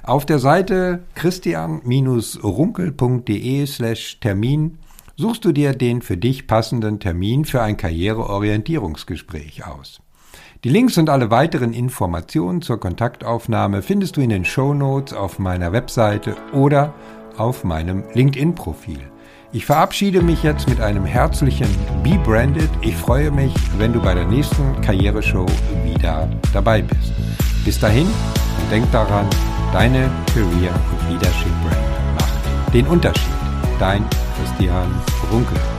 Auf 0.04 0.26
der 0.26 0.40
Seite 0.40 1.06
christian-runkel.de 1.16 3.66
slash 3.66 4.20
Termin 4.20 4.80
suchst 5.16 5.46
du 5.46 5.54
dir 5.54 5.72
den 5.72 6.02
für 6.02 6.18
dich 6.18 6.46
passenden 6.46 7.00
Termin 7.00 7.46
für 7.46 7.62
ein 7.62 7.78
Karriereorientierungsgespräch 7.78 9.66
aus. 9.66 10.02
Die 10.66 10.70
Links 10.70 10.98
und 10.98 11.10
alle 11.10 11.32
weiteren 11.32 11.72
Informationen 11.72 12.62
zur 12.62 12.82
Kontaktaufnahme 12.82 13.82
findest 13.82 14.18
du 14.18 14.22
in 14.22 14.30
den 14.30 14.44
Show 14.44 14.74
Notes 14.74 15.14
auf 15.14 15.40
meiner 15.40 15.72
Webseite 15.72 16.36
oder 16.52 16.94
auf 17.38 17.64
meinem 17.64 18.04
LinkedIn-Profil. 18.14 19.00
Ich 19.54 19.66
verabschiede 19.66 20.22
mich 20.22 20.44
jetzt 20.44 20.68
mit 20.68 20.82
einem 20.82 21.06
herzlichen 21.06 21.70
Be 22.04 22.20
Branded. 22.26 22.70
Ich 22.82 22.96
freue 22.96 23.32
mich, 23.32 23.54
wenn 23.78 23.94
du 23.94 24.02
bei 24.02 24.14
der 24.14 24.26
nächsten 24.26 24.82
Karriereshow 24.82 25.46
wieder 25.86 26.28
dabei 26.52 26.82
bist. 26.82 27.14
Bis 27.64 27.80
dahin 27.80 28.08
und 28.08 28.72
denk 28.72 28.92
daran, 28.92 29.26
deine 29.72 30.10
Career 30.34 30.74
Leadership 31.10 31.52
Brand 31.64 32.20
macht 32.20 32.74
den 32.74 32.88
Unterschied. 32.88 33.24
Dein 33.80 34.04
Christian 34.38 34.92
Runkel. 35.32 35.77